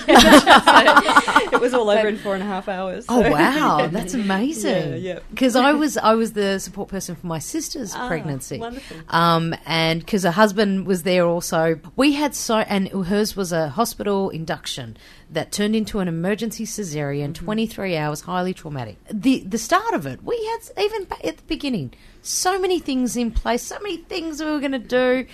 it 1.53 1.59
was 1.61 1.73
all 1.73 1.89
over 1.89 2.07
in 2.07 2.17
four 2.17 2.33
and 2.35 2.43
a 2.43 2.45
half 2.45 2.67
hours. 2.69 3.05
Oh 3.09 3.21
so- 3.23 3.31
wow, 3.31 3.87
that's 3.91 4.13
amazing. 4.13 4.89
Yeah, 4.91 4.95
yeah. 4.95 5.19
Because 5.29 5.55
I 5.55 5.73
was 5.73 5.97
I 5.97 6.13
was 6.15 6.33
the 6.33 6.59
support 6.59 6.89
person 6.89 7.15
for 7.15 7.25
my 7.27 7.39
sister's 7.39 7.93
Ah, 7.95 8.07
pregnancy. 8.07 8.57
wonderful. 8.59 8.97
Um, 9.09 9.55
and 9.65 9.99
because 10.01 10.23
her 10.23 10.31
husband 10.31 10.85
was 10.87 11.03
there 11.03 11.25
also, 11.25 11.79
we 11.95 12.13
had 12.13 12.35
so 12.35 12.57
and 12.57 12.87
hers 12.89 13.35
was 13.35 13.51
a 13.51 13.69
hospital 13.69 14.06
induction 14.29 14.95
that 15.29 15.51
turned 15.51 15.75
into 15.75 15.99
an 15.99 16.07
emergency 16.07 16.65
cesarean, 16.65 17.33
Mm-hmm. 17.33 17.45
twenty 17.45 17.67
three 17.67 17.95
hours, 17.97 18.21
highly 18.21 18.53
traumatic. 18.53 18.97
The 19.11 19.39
the 19.39 19.57
start 19.57 19.93
of 19.93 20.05
it, 20.05 20.23
we 20.23 20.37
had 20.45 20.83
even 20.85 21.07
at 21.23 21.37
the 21.37 21.43
beginning, 21.47 21.93
so 22.21 22.59
many 22.59 22.79
things 22.79 23.15
in 23.17 23.31
place, 23.31 23.63
so 23.63 23.77
many 23.81 23.97
things 23.97 24.39
we 24.39 24.49
were 24.49 24.59
going 24.59 24.71
to 24.71 24.79
do. 24.79 25.25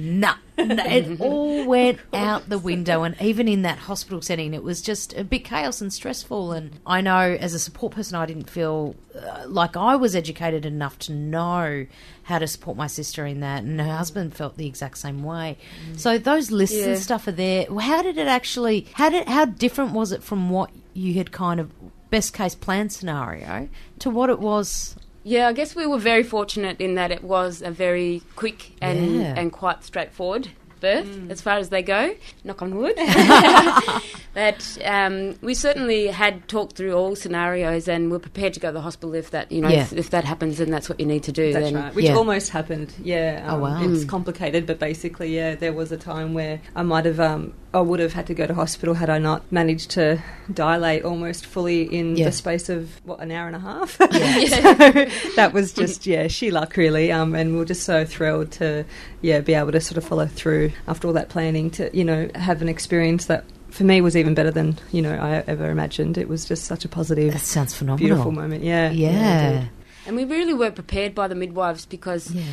No, 0.00 0.32
no, 0.58 0.84
it 0.86 1.20
all 1.20 1.66
went 1.66 2.00
out 2.12 2.48
the 2.48 2.58
window, 2.58 3.02
and 3.02 3.14
even 3.20 3.48
in 3.48 3.62
that 3.62 3.78
hospital 3.78 4.22
setting, 4.22 4.54
it 4.54 4.62
was 4.62 4.80
just 4.80 5.12
a 5.16 5.24
bit 5.24 5.44
chaos 5.44 5.80
and 5.80 5.92
stressful. 5.92 6.52
And 6.52 6.72
I 6.86 7.00
know, 7.00 7.36
as 7.38 7.54
a 7.54 7.58
support 7.58 7.92
person, 7.92 8.16
I 8.16 8.26
didn't 8.26 8.48
feel 8.48 8.94
uh, 9.14 9.44
like 9.46 9.76
I 9.76 9.96
was 9.96 10.14
educated 10.16 10.64
enough 10.64 10.98
to 11.00 11.12
know 11.12 11.86
how 12.22 12.38
to 12.38 12.46
support 12.46 12.76
my 12.76 12.86
sister 12.86 13.26
in 13.26 13.40
that, 13.40 13.62
and 13.62 13.80
her 13.80 13.96
husband 13.96 14.34
felt 14.34 14.56
the 14.56 14.66
exact 14.66 14.98
same 14.98 15.22
way. 15.22 15.58
So 15.96 16.16
those 16.18 16.50
lists 16.50 16.76
Yeah. 16.76 16.86
and 16.88 16.98
stuff 16.98 17.26
are 17.26 17.32
there. 17.32 17.66
How 17.78 18.02
did 18.02 18.18
it 18.18 18.28
actually? 18.28 18.86
How 18.94 19.10
did 19.10 19.28
how 19.28 19.44
different 19.44 19.92
was 19.92 20.12
it 20.12 20.22
from 20.22 20.50
what 20.50 20.70
you 20.94 21.14
had 21.14 21.32
kind 21.32 21.60
of 21.60 21.70
best 22.10 22.32
case 22.34 22.54
plan 22.54 22.90
scenario 22.90 23.68
to 24.00 24.10
what 24.10 24.30
it 24.30 24.40
was? 24.40 24.96
Yeah, 25.22 25.48
I 25.48 25.52
guess 25.52 25.76
we 25.76 25.86
were 25.86 25.98
very 25.98 26.22
fortunate 26.22 26.80
in 26.80 26.94
that 26.94 27.10
it 27.10 27.22
was 27.22 27.60
a 27.62 27.70
very 27.70 28.22
quick 28.36 28.72
and 28.80 29.16
Yeah. 29.20 29.34
and 29.36 29.52
quite 29.52 29.84
straightforward 29.84 30.48
birth 30.80 31.30
as 31.30 31.42
far 31.42 31.58
as 31.58 31.68
they 31.68 31.82
go. 31.82 32.14
Knock 32.42 32.62
on 32.62 32.74
wood. 32.74 32.94
but 34.34 34.78
um, 34.84 35.34
we 35.42 35.52
certainly 35.52 36.06
had 36.06 36.48
talked 36.48 36.76
through 36.76 36.94
all 36.94 37.14
scenarios 37.16 37.86
and 37.88 38.10
we're 38.10 38.18
prepared 38.18 38.54
to 38.54 38.60
go 38.60 38.68
to 38.68 38.72
the 38.72 38.80
hospital 38.80 39.14
if 39.14 39.30
that 39.30 39.50
you 39.52 39.60
know 39.60 39.68
Yeah. 39.68 39.82
if, 39.82 39.92
if 39.92 40.10
that 40.10 40.24
happens 40.24 40.58
and 40.60 40.72
that's 40.72 40.88
what 40.88 40.98
you 41.00 41.06
need 41.06 41.22
to 41.24 41.32
do. 41.32 41.52
That's 41.52 41.66
then 41.66 41.74
right. 41.74 41.94
Which 41.94 42.06
Yeah. 42.06 42.14
almost 42.14 42.48
happened. 42.50 42.94
Yeah. 43.02 43.44
Oh, 43.48 43.56
um, 43.56 43.60
wow. 43.60 43.82
It's 43.92 44.04
Mm. 44.04 44.08
complicated, 44.08 44.66
but 44.66 44.78
basically, 44.78 45.34
yeah, 45.36 45.54
there 45.54 45.72
was 45.74 45.92
a 45.92 45.96
time 45.98 46.32
where 46.32 46.60
I 46.74 46.82
might 46.82 47.04
have, 47.04 47.20
um, 47.20 47.52
I 47.72 47.80
would 47.80 48.00
have 48.00 48.12
had 48.14 48.26
to 48.26 48.34
go 48.34 48.46
to 48.48 48.54
hospital 48.54 48.94
had 48.94 49.08
I 49.08 49.18
not 49.18 49.50
managed 49.52 49.90
to 49.92 50.20
dilate 50.52 51.04
almost 51.04 51.46
fully 51.46 51.82
in 51.82 52.16
Yeah. 52.16 52.24
the 52.26 52.32
space 52.32 52.68
of 52.68 53.00
what 53.04 53.20
an 53.20 53.30
hour 53.30 53.46
and 53.46 53.54
a 53.54 53.60
half. 53.60 53.96
Yeah. 54.12 54.44
so 54.46 55.32
that 55.36 55.52
was 55.52 55.72
just 55.72 56.06
yeah, 56.06 56.26
she 56.26 56.50
luck 56.50 56.76
really. 56.76 57.12
Um, 57.12 57.34
and 57.36 57.52
we 57.52 57.58
we're 57.58 57.64
just 57.64 57.84
so 57.84 58.04
thrilled 58.04 58.50
to 58.52 58.84
yeah 59.22 59.40
be 59.40 59.54
able 59.54 59.70
to 59.72 59.80
sort 59.80 59.98
of 59.98 60.04
follow 60.04 60.26
through 60.26 60.72
after 60.88 61.06
all 61.06 61.14
that 61.14 61.28
planning 61.28 61.70
to 61.72 61.90
you 61.96 62.04
know 62.04 62.28
have 62.34 62.60
an 62.62 62.68
experience 62.68 63.26
that. 63.26 63.44
For 63.70 63.84
me, 63.84 64.00
was 64.00 64.16
even 64.16 64.34
better 64.34 64.50
than 64.50 64.76
you 64.90 65.00
know 65.00 65.14
I 65.14 65.44
ever 65.46 65.70
imagined. 65.70 66.18
It 66.18 66.28
was 66.28 66.44
just 66.44 66.64
such 66.64 66.84
a 66.84 66.88
positive, 66.88 67.32
That 67.34 67.38
sounds 67.38 67.72
phenomenal. 67.72 68.04
beautiful 68.08 68.32
moment. 68.32 68.64
Yeah, 68.64 68.90
Yeah. 68.90 69.60
did. 69.60 69.70
And 70.06 70.16
we 70.16 70.24
really 70.24 70.54
were 70.54 70.70
prepared 70.70 71.14
by 71.14 71.28
the 71.28 71.34
midwives 71.34 71.86
because 71.86 72.32
Yeah. 72.34 72.44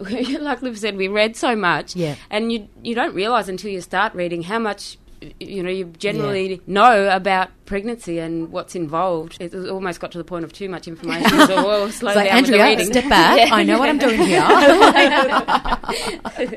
like 0.40 0.62
Liv 0.62 0.78
said, 0.78 0.96
we 0.96 1.08
read 1.08 1.36
so 1.36 1.56
much, 1.56 1.96
Yeah. 1.96 2.16
and 2.30 2.52
you 2.52 2.68
you 2.82 2.94
don't 2.94 3.14
realise 3.14 3.48
until 3.48 3.70
you 3.70 3.80
start 3.80 4.14
reading 4.14 4.42
how 4.42 4.58
much 4.58 4.98
you 5.40 5.62
know 5.62 5.70
you 5.70 5.86
generally 5.98 6.60
know 6.66 7.08
about 7.08 7.48
pregnancy 7.66 8.18
and 8.18 8.50
what's 8.52 8.74
involved. 8.74 9.36
It 9.40 9.54
almost 9.54 9.98
got 10.00 10.12
to 10.12 10.18
the 10.18 10.24
point 10.24 10.44
of 10.44 10.52
too 10.52 10.68
much 10.68 10.86
information, 10.86 11.30
so 11.46 11.66
we'll 11.66 11.90
slow 12.00 12.14
like, 12.14 12.28
down 12.28 12.38
Andrea, 12.38 12.64
reading. 12.64 12.86
step 12.86 13.04
back. 13.08 13.38
Yeah. 13.48 13.54
I 13.54 13.62
know 13.64 13.78
what 13.78 13.88
I'm 13.88 13.98
doing 13.98 14.20
here. 14.20 14.42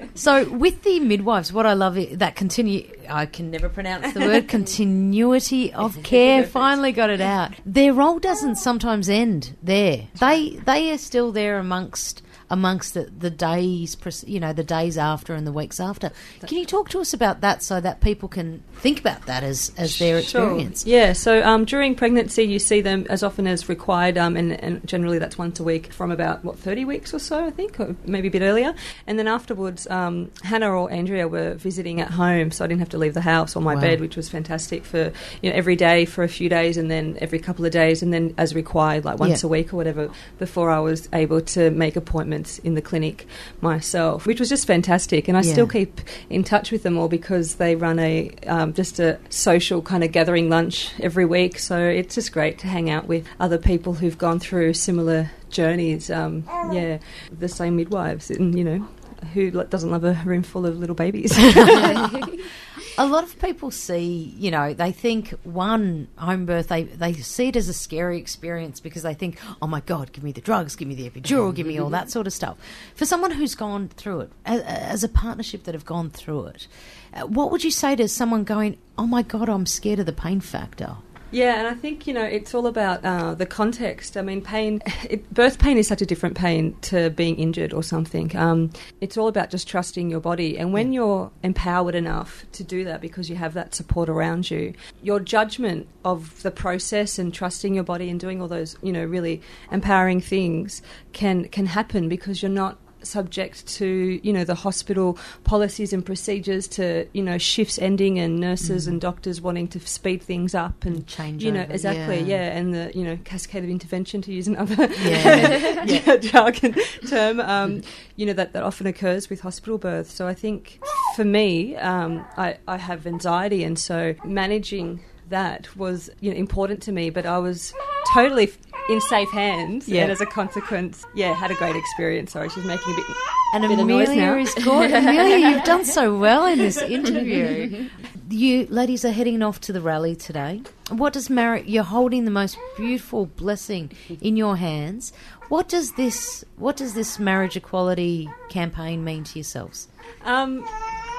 so, 0.15 0.49
with 0.49 0.83
the 0.83 0.99
midwives, 0.99 1.51
what 1.53 1.65
I 1.65 1.73
love 1.73 1.97
i- 1.97 2.13
that 2.15 2.35
continue. 2.35 2.87
I 3.09 3.25
can 3.25 3.49
never 3.49 3.69
pronounce 3.69 4.13
the 4.13 4.19
word 4.19 4.47
continuity 4.47 5.73
of 5.73 6.01
care. 6.03 6.45
Finally 6.45 6.91
got 6.91 7.09
it 7.09 7.21
out. 7.21 7.53
Their 7.65 7.93
role 7.93 8.19
doesn't 8.19 8.55
sometimes 8.55 9.09
end 9.09 9.57
there. 9.63 10.07
They 10.19 10.59
they 10.65 10.91
are 10.91 10.97
still 10.97 11.31
there 11.31 11.57
amongst 11.57 12.21
amongst 12.49 12.93
the, 12.93 13.03
the 13.17 13.29
days, 13.29 13.95
you 14.25 14.39
know, 14.39 14.53
the 14.53 14.63
days 14.63 14.97
after 14.97 15.33
and 15.33 15.45
the 15.45 15.51
weeks 15.51 15.79
after. 15.79 16.11
Can 16.47 16.57
you 16.57 16.65
talk 16.65 16.89
to 16.89 16.99
us 16.99 17.13
about 17.13 17.41
that 17.41 17.61
so 17.63 17.79
that 17.81 18.01
people 18.01 18.27
can 18.29 18.63
think 18.75 18.99
about 18.99 19.25
that 19.27 19.43
as 19.43 19.71
as 19.77 19.97
their 19.99 20.21
Sure. 20.21 20.41
experience? 20.43 20.85
Yeah, 20.85 21.13
so 21.13 21.43
um, 21.43 21.65
during 21.65 21.95
pregnancy, 21.95 22.43
you 22.43 22.59
see 22.59 22.81
them 22.81 23.05
as 23.09 23.23
often 23.23 23.45
as 23.47 23.69
required, 23.69 24.17
um, 24.17 24.35
and, 24.35 24.51
and 24.53 24.85
generally 24.87 25.19
that's 25.19 25.37
once 25.37 25.59
a 25.59 25.63
week 25.63 25.91
from 25.93 26.11
about, 26.11 26.43
what, 26.43 26.57
30 26.57 26.85
weeks 26.85 27.13
or 27.13 27.19
so, 27.19 27.45
I 27.45 27.51
think, 27.51 27.79
or 27.79 27.95
maybe 28.05 28.27
a 28.29 28.31
bit 28.31 28.41
earlier. 28.41 28.73
And 29.07 29.19
then 29.19 29.27
afterwards, 29.27 29.85
um, 29.87 30.31
Hannah 30.43 30.71
or 30.71 30.91
Andrea 30.91 31.27
were 31.27 31.53
visiting 31.55 32.01
at 32.01 32.11
home, 32.11 32.51
so 32.51 32.63
I 32.63 32.67
didn't 32.67 32.79
have 32.79 32.89
to 32.89 32.97
leave 32.97 33.13
the 33.13 33.21
house 33.21 33.55
or 33.55 33.61
my 33.61 33.75
Wow. 33.75 33.81
bed, 33.81 34.01
which 34.01 34.15
was 34.15 34.27
fantastic 34.29 34.85
for, 34.85 35.11
you 35.41 35.49
know, 35.49 35.55
every 35.55 35.75
day 35.75 36.05
for 36.05 36.23
a 36.23 36.27
few 36.29 36.49
days 36.49 36.77
and 36.77 36.89
then 36.89 37.17
every 37.21 37.39
couple 37.39 37.65
of 37.65 37.71
days, 37.71 38.01
and 38.01 38.13
then 38.13 38.33
as 38.37 38.55
required, 38.55 39.05
like 39.05 39.19
once 39.19 39.43
Yeah. 39.43 39.47
a 39.47 39.49
week 39.49 39.73
or 39.73 39.77
whatever, 39.77 40.09
before 40.39 40.71
I 40.71 40.79
was 40.79 41.07
able 41.13 41.41
to 41.41 41.69
make 41.71 41.95
appointments 41.95 42.38
in 42.59 42.75
the 42.75 42.81
clinic 42.81 43.25
myself, 43.61 44.25
which 44.25 44.39
was 44.39 44.47
just 44.49 44.65
fantastic. 44.67 45.27
And 45.27 45.37
I 45.37 45.41
Yeah. 45.41 45.51
still 45.51 45.67
keep 45.67 45.99
in 46.29 46.43
touch 46.43 46.71
with 46.71 46.83
them 46.83 46.97
all 46.97 47.07
because 47.09 47.55
they 47.55 47.75
run 47.75 47.99
a 47.99 48.31
um, 48.47 48.73
just 48.73 48.99
a 48.99 49.17
social 49.29 49.81
kind 49.81 50.03
of 50.03 50.11
gathering 50.11 50.49
lunch 50.49 50.91
every 51.01 51.25
week. 51.25 51.59
So 51.59 51.77
it's 51.79 52.15
just 52.15 52.31
great 52.31 52.59
to 52.59 52.67
hang 52.67 52.89
out 52.89 53.07
with 53.07 53.25
other 53.39 53.57
people 53.57 53.93
who've 53.95 54.17
gone 54.17 54.39
through 54.39 54.73
similar 54.75 55.31
journeys. 55.49 56.09
Um, 56.09 56.43
yeah, 56.71 56.99
the 57.37 57.49
same 57.49 57.75
midwives, 57.75 58.29
and 58.31 58.57
you 58.57 58.63
know. 58.63 58.87
Who 59.33 59.51
doesn't 59.51 59.91
love 59.91 60.05
a 60.05 60.13
room 60.23 60.43
full 60.43 60.65
of 60.65 60.79
little 60.79 60.95
babies? 60.95 61.37
A 62.99 63.07
lot 63.07 63.23
of 63.23 63.39
people 63.39 63.71
see, 63.71 64.35
you 64.37 64.51
know, 64.51 64.73
they 64.73 64.91
think 64.91 65.29
one 65.43 66.09
home 66.17 66.45
birth, 66.45 66.67
they, 66.67 66.83
they 66.83 67.13
see 67.13 67.47
it 67.47 67.55
as 67.55 67.69
a 67.69 67.73
scary 67.73 68.17
experience 68.17 68.81
because 68.81 69.03
they 69.03 69.13
think, 69.13 69.39
oh 69.61 69.67
my 69.67 69.79
God, 69.79 70.11
give 70.11 70.21
me 70.21 70.33
the 70.33 70.41
drugs, 70.41 70.75
give 70.75 70.89
me 70.89 70.95
the 70.95 71.09
epidural, 71.09 71.55
give 71.55 71.65
me 71.65 71.79
all 71.79 71.89
that 71.91 72.11
sort 72.11 72.27
of 72.27 72.33
stuff. 72.33 72.57
For 72.95 73.05
someone 73.05 73.31
who's 73.31 73.55
gone 73.55 73.87
through 73.87 74.19
it, 74.21 74.31
as, 74.45 75.01
a 75.05 75.07
partnership 75.07 75.63
that 75.63 75.73
have 75.73 75.85
gone 75.85 76.09
through 76.09 76.47
it, 76.47 76.67
uh, 77.13 77.21
what 77.21 77.51
would 77.51 77.63
you 77.63 77.71
say 77.71 77.95
to 77.95 78.09
someone 78.09 78.43
going, 78.43 78.77
oh 78.97 79.07
my 79.07 79.21
God, 79.21 79.47
I'm 79.47 79.65
scared 79.65 79.99
of 79.99 80.05
the 80.05 80.11
pain 80.11 80.41
factor? 80.41 80.97
Yeah, 81.31 81.59
and 81.59 81.67
I 81.67 81.75
think 81.75 82.07
you 82.07 82.13
know 82.13 82.23
it's 82.23 82.55
all 82.55 82.65
about 82.65 83.05
uh, 83.05 83.35
the 83.35 83.45
context. 83.45 84.17
I 84.17 84.21
mean, 84.21 84.41
pain, 84.41 84.81
it, 85.09 85.31
birth 85.33 85.59
pain 85.59 85.77
is 85.77 85.87
such 85.87 86.01
a 86.01 86.05
different 86.05 86.35
pain 86.35 86.75
to 86.81 87.11
being 87.11 87.35
injured 87.37 87.73
or 87.73 87.83
something. 87.83 88.35
Um, 88.35 88.71
it's 88.99 89.17
all 89.17 89.27
about 89.27 89.51
just 89.51 89.67
trusting 89.67 90.09
your 90.09 90.19
body, 90.19 90.57
and 90.57 90.73
when 90.73 90.91
you're 90.91 91.31
empowered 91.43 91.95
enough 91.95 92.45
to 92.53 92.63
do 92.63 92.83
that 92.85 93.01
because 93.01 93.29
you 93.29 93.35
have 93.35 93.53
that 93.53 93.75
support 93.75 94.09
around 94.09 94.49
you, 94.49 94.73
your 95.03 95.19
judgment 95.19 95.87
of 96.03 96.41
the 96.41 96.51
process 96.51 97.19
and 97.19 97.33
trusting 97.33 97.75
your 97.75 97.83
body 97.83 98.09
and 98.09 98.19
doing 98.19 98.41
all 98.41 98.47
those 98.47 98.75
you 98.81 98.91
know 98.91 99.03
really 99.03 99.41
empowering 99.71 100.21
things 100.21 100.81
can 101.13 101.45
can 101.49 101.67
happen 101.67 102.09
because 102.09 102.41
you're 102.41 102.49
not 102.49 102.77
subject 103.03 103.65
to 103.67 104.19
you 104.23 104.33
know 104.33 104.43
the 104.43 104.55
hospital 104.55 105.17
policies 105.43 105.93
and 105.93 106.05
procedures 106.05 106.67
to 106.67 107.07
you 107.13 107.23
know 107.23 107.37
shifts 107.37 107.79
ending 107.79 108.19
and 108.19 108.39
nurses 108.39 108.85
mm. 108.85 108.89
and 108.89 109.01
doctors 109.01 109.41
wanting 109.41 109.67
to 109.67 109.79
speed 109.79 110.21
things 110.21 110.53
up 110.53 110.85
and, 110.85 111.05
change 111.07 111.43
you 111.43 111.51
know 111.51 111.61
over, 111.61 111.73
exactly 111.73 112.19
yeah. 112.19 112.51
yeah. 112.51 112.57
and 112.57 112.73
the 112.73 112.91
you 112.93 113.03
know 113.03 113.17
cascade 113.23 113.63
of 113.63 113.69
intervention 113.69 114.21
to 114.21 114.33
use 114.33 114.47
another 114.47 114.87
yeah. 115.01 116.17
jargon 116.21 116.75
term 117.07 117.39
um, 117.39 117.81
you 118.15 118.25
know 118.25 118.33
that 118.33 118.53
that 118.53 118.63
often 118.63 118.87
occurs 118.87 119.29
with 119.29 119.41
hospital 119.41 119.77
births 119.77 120.13
so 120.13 120.27
I 120.27 120.33
think 120.33 120.79
for 121.15 121.23
me 121.23 121.75
um, 121.77 122.25
I, 122.37 122.57
I 122.67 122.77
have 122.77 123.07
anxiety 123.07 123.63
and 123.63 123.77
so 123.77 124.15
managing 124.23 125.03
that 125.29 125.75
was 125.75 126.09
you 126.19 126.31
know 126.31 126.37
important 126.37 126.81
to 126.83 126.91
me 126.91 127.09
but 127.09 127.25
I 127.25 127.37
was 127.37 127.73
totally 128.13 128.51
in 128.89 128.99
safe 129.01 129.29
hands, 129.31 129.87
Yeah. 129.87 130.03
and 130.03 130.11
as 130.11 130.19
a 130.21 130.25
consequence, 130.25 131.05
yeah, 131.13 131.33
had 131.33 131.51
a 131.51 131.55
great 131.55 131.75
experience. 131.75 132.31
Sorry, 132.31 132.49
she's 132.49 132.65
making 132.65 132.91
a 132.91 132.95
bit. 132.95 133.05
And 133.53 133.61
bit 133.63 133.79
of 133.79 133.87
noise 133.87 134.09
Amelia 134.09 134.21
now. 134.25 134.37
is 134.37 134.53
good. 134.55 134.91
Amelia, 134.91 135.37
you've 135.49 135.63
done 135.63 135.85
so 135.85 136.17
well 136.17 136.45
in 136.45 136.57
this 136.59 136.77
interview. 136.77 137.89
You 138.31 138.67
ladies 138.67 139.03
are 139.05 139.09
heading 139.11 139.41
off 139.41 139.59
to 139.61 139.73
the 139.73 139.81
rally 139.81 140.15
today. 140.15 140.61
What 140.91 141.13
does 141.13 141.31
marriage? 141.31 141.65
You're 141.65 141.81
holding 141.83 142.25
the 142.25 142.31
most 142.31 142.59
beautiful 142.77 143.25
blessing 143.25 143.89
in 144.21 144.37
your 144.37 144.55
hands. 144.55 145.11
What 145.47 145.67
does 145.67 145.93
this? 145.93 146.45
What 146.57 146.77
does 146.77 146.93
this 146.93 147.17
marriage 147.17 147.57
equality 147.57 148.29
campaign 148.49 149.03
mean 149.03 149.23
to 149.23 149.39
yourselves? 149.39 149.87
Um, 150.25 150.63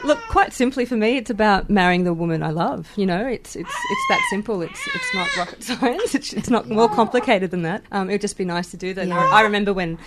look, 0.04 0.18
quite 0.28 0.52
simply 0.52 0.84
for 0.84 0.96
me, 0.96 1.16
it's 1.16 1.30
about 1.30 1.68
marrying 1.70 2.04
the 2.04 2.12
woman 2.14 2.42
I 2.42 2.50
love. 2.50 2.90
You 2.96 3.06
know, 3.06 3.26
it's 3.26 3.56
it's 3.56 3.70
it's 3.70 4.06
that 4.08 4.20
simple. 4.30 4.62
It's 4.62 4.80
it's 4.94 5.14
not 5.14 5.36
rocket 5.36 5.62
science. 5.70 6.14
It's, 6.14 6.32
it's 6.32 6.50
not 6.50 6.68
more 6.68 6.88
complicated 6.88 7.50
than 7.50 7.62
that. 7.62 7.82
Um, 7.92 8.08
it 8.10 8.14
would 8.14 8.20
just 8.20 8.36
be 8.38 8.44
nice 8.44 8.70
to 8.70 8.76
do 8.76 8.94
that. 8.94 9.02
And 9.02 9.12
I, 9.12 9.38
I 9.38 9.40
remember 9.42 9.72
when 9.72 9.98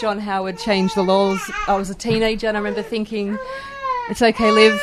John 0.00 0.18
Howard 0.18 0.58
changed 0.58 0.94
the 0.94 1.02
laws. 1.02 1.40
I 1.68 1.76
was 1.76 1.90
a 1.90 1.94
teenager, 1.94 2.46
and 2.48 2.56
I 2.56 2.60
remember 2.60 2.82
thinking, 2.82 3.38
"It's 4.08 4.22
okay, 4.22 4.50
Liv. 4.50 4.80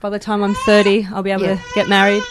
By 0.00 0.10
the 0.10 0.18
time 0.18 0.42
I'm 0.42 0.54
30, 0.54 1.06
I'll 1.12 1.22
be 1.22 1.30
able 1.30 1.42
Yeah. 1.44 1.56
to 1.56 1.62
get 1.74 1.88
married." 1.88 2.22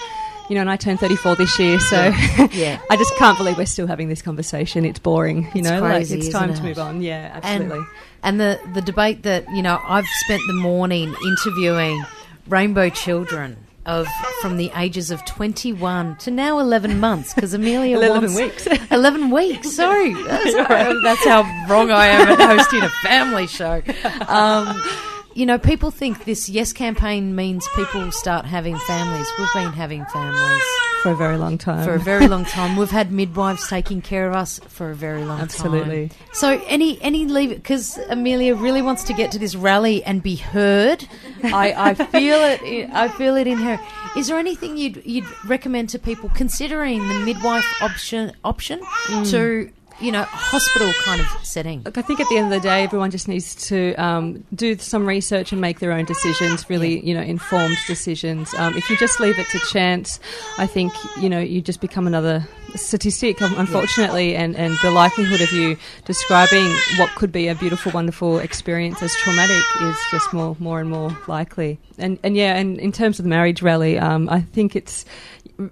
You 0.49 0.55
know, 0.55 0.61
and 0.61 0.69
I 0.69 0.75
turned 0.77 0.99
34 0.99 1.35
this 1.37 1.57
year, 1.59 1.79
so 1.79 2.05
Yeah. 2.51 2.79
I 2.89 2.97
just 2.97 3.15
can't 3.17 3.37
believe 3.37 3.57
we're 3.57 3.65
still 3.65 3.87
having 3.87 4.09
this 4.09 4.21
conversation. 4.21 4.85
It's 4.85 4.99
boring, 4.99 5.43
you 5.45 5.51
It's 5.61 5.69
know. 5.69 5.79
crazy, 5.81 6.15
like 6.17 6.25
it's 6.25 6.33
time 6.33 6.49
isn't 6.51 6.63
to 6.63 6.69
move 6.69 6.77
on. 6.79 7.01
Yeah, 7.01 7.31
absolutely. 7.33 7.83
and 8.23 8.39
the 8.39 8.59
the 8.73 8.81
debate 8.81 9.23
that 9.23 9.49
you 9.55 9.61
know 9.63 9.79
I've 9.83 10.05
spent 10.25 10.41
the 10.47 10.53
morning 10.53 11.15
interviewing 11.25 12.03
rainbow 12.47 12.89
children 12.89 13.57
of 13.87 14.07
from 14.41 14.57
the 14.57 14.71
ages 14.75 15.11
of 15.11 15.23
21 15.25 16.15
to 16.17 16.31
now 16.31 16.57
11 16.57 16.99
months 16.99 17.33
because 17.35 17.53
Amelia 17.53 17.97
11 18.01 18.21
wants 18.33 18.35
weeks. 18.35 18.67
11 18.91 19.29
weeks. 19.29 19.71
Sorry, 19.71 20.11
that's, 20.13 20.53
that's 21.03 21.23
how 21.25 21.41
wrong 21.69 21.91
I 21.91 22.07
am 22.07 22.27
at 22.29 22.39
hosting 22.57 22.81
a 22.81 22.89
family 23.03 23.45
show. 23.47 23.81
Um, 24.27 24.81
you 25.35 25.45
know, 25.45 25.59
people 25.59 25.91
think 25.91 26.23
this 26.23 26.47
Yes 26.49 26.71
campaign 26.73 27.35
means 27.35 27.67
people 27.75 28.11
start 28.11 28.45
having 28.45 28.77
families. 28.79 29.27
We've 29.37 29.53
been 29.53 29.73
having 29.73 30.05
families 30.05 30.63
for 31.03 31.11
a 31.11 31.15
very 31.15 31.37
long 31.37 31.57
time. 31.57 31.83
for 31.85 31.93
a 31.93 31.99
very 31.99 32.27
long 32.27 32.45
time. 32.45 32.77
We've 32.77 32.89
had 32.89 33.11
midwives 33.11 33.67
taking 33.67 34.01
care 34.01 34.27
of 34.29 34.33
us 34.35 34.59
for 34.67 34.91
a 34.91 34.95
very 34.95 35.23
long 35.25 35.41
Absolutely. 35.41 36.09
time. 36.09 36.17
Absolutely. 36.31 36.59
So, 36.59 36.63
any 36.67 37.01
any 37.01 37.25
leave 37.25 37.49
because 37.49 37.97
Amelia 38.09 38.55
really 38.55 38.81
wants 38.81 39.03
to 39.03 39.13
get 39.13 39.31
to 39.33 39.39
this 39.39 39.55
rally 39.55 40.03
and 40.05 40.23
be 40.23 40.35
heard. 40.37 41.05
I, 41.43 41.73
I 41.91 41.93
feel 41.93 42.37
it. 42.41 42.61
i- 42.63 43.05
I 43.05 43.09
feel 43.09 43.35
it 43.35 43.45
in 43.45 43.57
her. 43.57 43.77
Is 44.17 44.27
there 44.27 44.39
anything 44.39 44.77
you'd 44.77 45.05
you'd 45.05 45.27
recommend 45.45 45.89
to 45.89 45.99
people 45.99 46.29
considering 46.33 47.05
the 47.07 47.19
midwife 47.25 47.65
option 47.81 48.31
option 48.45 48.79
mm. 48.79 49.29
to 49.31 49.69
you 49.99 50.11
know 50.11 50.23
hospital 50.23 50.91
kind 51.03 51.21
of 51.21 51.27
setting? 51.43 51.83
Look, 51.83 51.97
I 51.97 52.01
think 52.01 52.19
at 52.19 52.27
the 52.29 52.37
end 52.37 52.53
of 52.53 52.61
the 52.61 52.67
day, 52.67 52.83
everyone 52.83 53.11
just 53.11 53.27
needs 53.27 53.55
to 53.67 53.93
um, 53.95 54.43
do 54.53 54.77
some 54.77 55.05
research 55.05 55.51
and 55.51 55.61
make 55.61 55.79
their 55.79 55.91
own 55.91 56.05
decisions. 56.05 56.69
Really, 56.69 56.99
you 57.05 57.13
know, 57.13 57.21
informed 57.21 57.77
decisions. 57.87 58.53
Um, 58.55 58.75
if 58.77 58.89
you 58.89 58.97
just 58.97 59.19
leave 59.19 59.39
it 59.39 59.47
to 59.49 59.59
chance, 59.71 60.19
I 60.57 60.67
think 60.67 60.93
you 61.21 61.29
know 61.29 61.39
you 61.39 61.61
just 61.61 61.81
become 61.81 62.07
another 62.07 62.47
statistic, 62.77 63.41
um, 63.41 63.53
unfortunately, 63.57 64.35
and, 64.35 64.55
and 64.55 64.77
the 64.81 64.91
likelihood 64.91 65.41
of 65.41 65.51
you 65.51 65.77
describing 66.05 66.65
what 66.97 67.09
could 67.15 67.31
be 67.31 67.47
a 67.47 67.55
beautiful, 67.55 67.91
wonderful 67.91 68.39
experience 68.39 69.01
as 69.01 69.13
traumatic 69.17 69.63
is 69.81 69.97
just 70.11 70.31
more, 70.33 70.55
more 70.59 70.79
and 70.79 70.89
more 70.89 71.17
likely. 71.27 71.79
And 71.97 72.19
and 72.23 72.35
yeah, 72.35 72.55
and 72.57 72.77
in 72.79 72.91
terms 72.91 73.19
of 73.19 73.23
the 73.23 73.29
marriage 73.29 73.61
rally, 73.61 73.97
um, 73.97 74.27
I 74.29 74.41
think 74.41 74.75
it's 74.75 75.05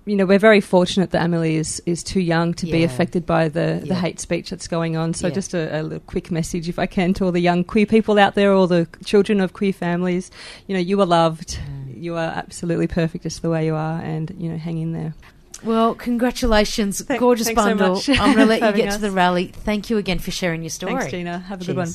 you 0.06 0.16
know 0.16 0.26
we're 0.26 0.40
very 0.40 0.62
fortunate 0.62 1.12
that 1.12 1.22
Ameily 1.30 1.56
is 1.56 1.82
is 1.86 2.04
too 2.04 2.22
young 2.22 2.54
to 2.54 2.66
be 2.66 2.84
affected 2.84 3.26
by 3.26 3.50
the 3.50 3.80
the 3.82 3.88
Yeah. 3.88 3.96
hate 3.96 4.20
speech 4.22 4.50
that's 4.50 4.68
going 4.68 4.96
on. 4.96 5.14
So 5.14 5.28
Yeah. 5.28 5.34
just 5.34 5.54
a, 5.54 5.82
a 5.82 5.84
little 5.84 6.00
quick 6.00 6.32
message, 6.32 6.70
if 6.70 6.80
I 6.80 6.86
can, 6.86 7.14
to 7.16 7.26
all 7.26 7.32
the 7.34 7.42
young 7.42 7.64
queer 7.66 7.86
people 7.86 8.18
out 8.18 8.36
there, 8.36 8.54
all 8.54 8.68
the 8.68 8.88
children 9.04 9.42
of 9.42 9.52
queer 9.54 9.74
families. 9.74 10.32
You 10.68 10.76
know, 10.76 10.80
you 10.82 11.00
are 11.02 11.06
loved. 11.06 11.58
Mm. 11.60 12.02
You 12.02 12.16
are 12.16 12.32
absolutely 12.36 12.88
perfect 12.88 13.24
just 13.24 13.42
the 13.42 13.50
way 13.50 13.66
you 13.66 13.76
are, 13.76 14.00
and 14.02 14.34
you 14.38 14.50
know, 14.50 14.58
hang 14.58 14.78
in 14.78 14.94
there. 14.94 15.14
Well, 15.64 15.96
congratulations, 15.96 17.02
Thank- 17.02 17.20
gorgeous 17.20 17.48
thanks 17.48 17.62
so 17.62 17.70
bundle. 17.70 17.96
much 17.96 18.10
I'm 18.10 18.36
going 18.36 18.38
to 18.38 18.46
let 18.46 18.56
you 18.62 18.68
get 18.68 18.86
having 18.86 18.92
to 18.92 18.98
the 19.00 19.12
rally. 19.12 19.48
Thank 19.48 19.90
you 19.90 19.98
again 19.98 20.20
for 20.20 20.32
sharing 20.32 20.62
your 20.64 20.70
story. 20.70 20.94
Thanks, 20.94 21.12
Gina. 21.12 21.40
Have 21.40 21.62
a 21.62 21.66
good 21.66 21.78
one. 21.78 21.90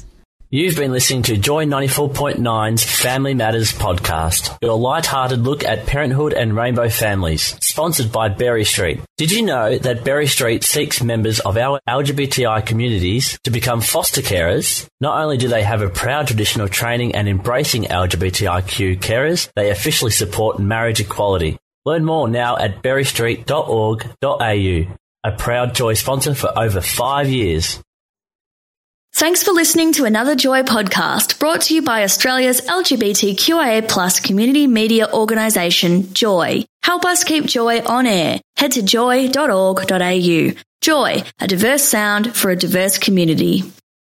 You've 0.51 0.77
been 0.77 0.93
listening 0.93 1.25
to 1.25 1.37
Joy 1.37 1.67
94.9's 1.67 2.83
Family 2.83 3.35
Matters 3.35 3.71
podcast, 3.75 4.57
your 4.63 4.79
light-hearted 4.79 5.41
look 5.41 5.63
at 5.63 5.85
parenthood 5.85 6.33
and 6.33 6.57
rainbow 6.57 6.89
families, 6.89 7.55
sponsored 7.63 8.11
by 8.11 8.31
Berry 8.31 8.65
Street. 8.65 9.03
Did 9.19 9.31
you 9.31 9.43
know 9.43 9.77
that 9.77 10.05
Berry 10.05 10.27
Street 10.27 10.65
seeks 10.65 11.03
members 11.03 11.41
of 11.41 11.59
our 11.59 11.81
LGBTI 11.87 12.65
communities 12.65 13.39
to 13.45 13.51
become 13.51 13.83
foster 13.83 14.23
carers? 14.23 14.87
Not 15.03 15.21
only 15.23 15.37
do 15.37 15.49
they 15.49 15.63
have 15.65 15.83
a 15.83 15.91
proud 15.91 16.29
tradition 16.29 16.63
of 16.63 16.71
training 16.71 17.15
and 17.15 17.29
embracing 17.29 17.83
LGBTIQ 17.85 19.01
carers, 19.01 19.51
they 19.55 19.71
officially 19.71 20.11
support 20.13 20.59
marriage 20.59 21.01
equality. 21.01 21.59
Learn 21.85 22.05
more 22.05 22.29
now 22.29 22.57
at 22.57 22.83
berrystreet.org.au, 22.83 24.97
a 25.25 25.37
proud 25.37 25.75
Joy 25.75 25.95
sponsor 25.95 26.35
for 26.35 26.57
over 26.59 26.81
five 26.81 27.29
years. 27.29 27.81
Thanks 29.15 29.43
for 29.43 29.53
listening 29.53 29.93
to 29.95 30.05
another 30.05 30.37
Joy 30.37 30.63
podcast 30.63 31.41
brought 31.41 31.63
to 31.63 31.75
you 31.75 31.83
by 31.83 32.05
Australia's 32.05 32.61
LGBTQIA 32.61 33.89
plus 33.89 34.21
community 34.21 34.67
media 34.67 35.11
organisation, 35.13 36.13
Joy. 36.15 36.65
Help 36.83 37.05
us 37.05 37.25
keep 37.25 37.47
Joy 37.47 37.81
on 37.81 38.07
air. 38.07 38.41
Head 38.57 38.73
to 38.73 38.83
joy.org.au. 38.83 40.53
Joy, 40.81 41.25
a 41.41 41.47
diverse 41.49 41.83
sound 41.83 42.37
for 42.37 42.51
a 42.51 42.57
diverse 42.57 42.99
community. 42.99 43.65